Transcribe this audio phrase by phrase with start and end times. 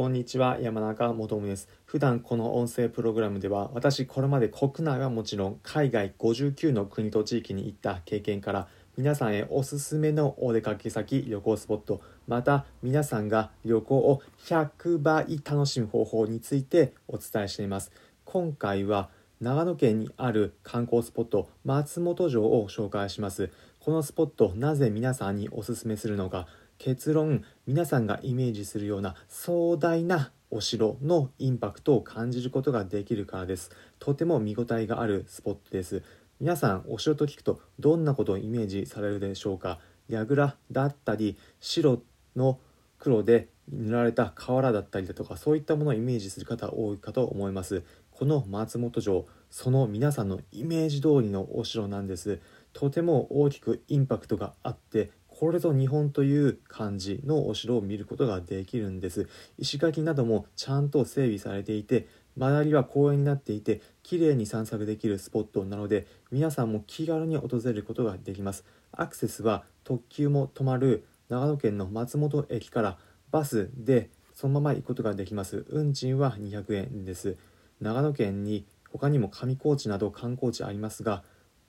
[0.00, 1.68] こんにちは、山中もとむです。
[1.84, 8.66] 普段この音声プログラムでは、私これまで国内はもちろん、海外59の国と地域に行った経験から、
[8.96, 17.92] 皆さんへおすすめのお出かけ先、旅行スポット、また皆さんが旅行を100倍楽しむ方法についてお伝えしています。
[18.24, 19.10] 今回は
[19.40, 23.50] 長野県にある観光スポット、松本城を紹介します。
[23.78, 26.46] このスポット、なぜ皆さんにおすすめするのか、
[26.76, 33.70] 結論皆さんがイメージするような壮大なお城のインパクトを感じることができるからです。
[33.98, 36.02] とても見応えがあるスポットです。
[36.38, 39.78] 皆さんお城と聞くとどんなことをイメージされるでしょうか。
[40.10, 42.02] 櫓だったり白
[42.36, 42.58] の
[42.98, 47.82] 黒で塗られた瓦だったりだとかそういったものをイメージする方多いかと思います。
[48.10, 52.40] この松本城その皆さんのイメージ通りのお城なんです。
[52.72, 59.28] とても大きくインパクトがあってこれぞ日本という感じのお城を見ることができるんです。
[59.58, 68.64] 石垣などもちゃんと整備されていて周りは公園になっていて綺麗に散策できるスポットなので皆さんも気軽に訪れることができます。
[68.92, 72.98] アクセスは特急も止まる長野県の松本駅から
[73.30, 75.64] バスでそのまま行くことができます。
[75.68, 77.36] 運賃は200円です。
[77.80, 81.22] 長野県に他にも上高地など観光地ありますが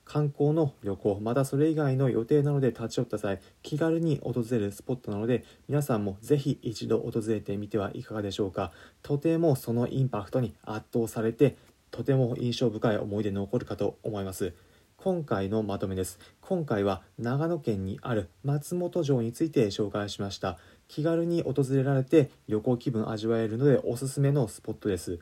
[0.04, 8.72] 観光の旅行またそれ以外の予定なので立ち寄った際気軽に訪れるスポットなので皆さんもぜひ一度訪れてみてはいかがでしょうか。
[9.02, 11.56] とてもそのインパクトに圧倒されて
[11.90, 14.54] とても印象深い思い出残るかと思います。
[15.02, 16.20] 今回のまとめです。
[16.40, 20.58] 今回は長野県にある松本城について紹介しました。
[20.86, 25.18] 気軽に訪れられて旅行気分味わえるのでおすすめのスポットです。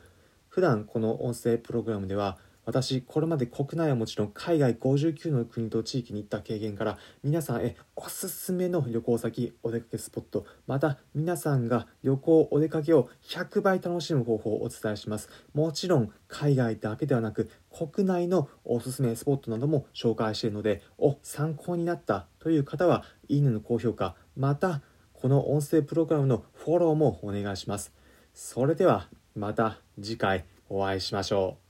[0.49, 15.29] 普段この音声プログラムでは私これまで国内はもちろん海外59の国と地域に行った経験から皆さんへおすすめの旅行先お出かけスポットまた皆さんが旅行お出かけを100倍楽しむ方法をお伝えします。
[15.53, 24.81] もちろん海外だけではなく国内のおすすめスポットなども紹介しているのでお参考になったという方はいいねの高評価また
[25.13, 27.93] この音声プログラムのフォローもお願いします。
[28.33, 31.60] それではまた次回お会いしましょう。